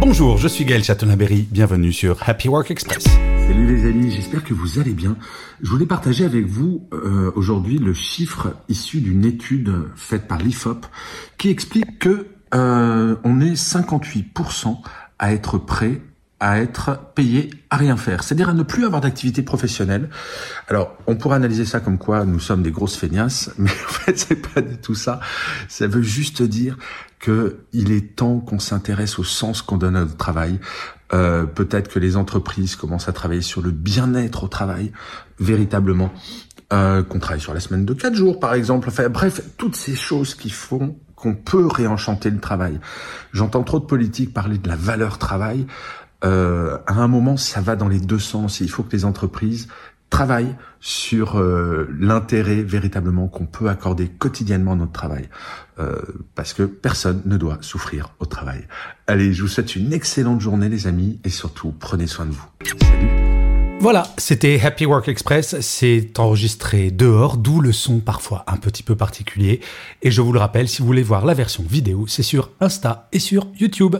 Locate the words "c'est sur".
72.06-72.50